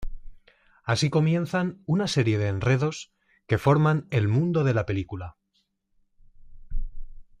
Así 0.83 1.11
comienzan 1.11 1.83
una 1.85 2.07
serie 2.07 2.39
de 2.39 2.47
enredos 2.47 3.13
que 3.45 3.59
forman 3.59 4.07
el 4.09 4.27
mundo 4.29 4.63
de 4.63 4.73
la 4.73 4.87
película. 4.87 5.37